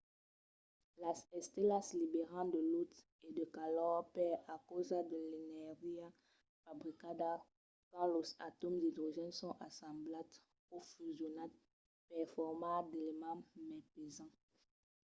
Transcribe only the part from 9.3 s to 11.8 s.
son assemblats o fusionats